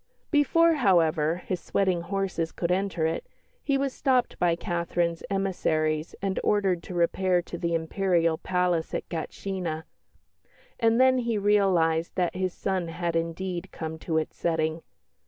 Before, 0.31 0.73
however, 0.73 1.43
his 1.45 1.59
sweating 1.59 2.01
horses 2.01 2.51
could 2.51 2.71
enter 2.71 3.05
it, 3.05 3.27
he 3.63 3.77
was 3.77 3.93
stopped 3.93 4.39
by 4.39 4.55
Catherine's 4.55 5.21
emissaries 5.29 6.15
and 6.23 6.39
ordered 6.43 6.81
to 6.81 6.95
repair 6.95 7.39
to 7.43 7.55
the 7.55 7.75
Imperial 7.75 8.39
Palace 8.39 8.95
at 8.95 9.07
Gatshina. 9.09 9.83
And 10.79 10.99
then 10.99 11.19
he 11.19 11.37
realised 11.37 12.15
that 12.15 12.35
his 12.35 12.51
sun 12.51 12.87
had 12.87 13.15
indeed 13.15 13.71
come 13.71 13.99
to 13.99 14.17
its 14.17 14.35
setting. 14.35 14.81